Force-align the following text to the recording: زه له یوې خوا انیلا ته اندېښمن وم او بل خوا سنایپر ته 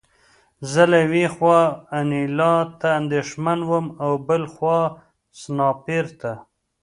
زه 0.71 0.81
له 0.91 0.97
یوې 1.05 1.25
خوا 1.35 1.59
انیلا 1.97 2.55
ته 2.79 2.87
اندېښمن 2.99 3.59
وم 3.69 3.85
او 4.03 4.11
بل 4.27 4.43
خوا 4.53 4.79
سنایپر 5.39 6.05
ته 6.21 6.31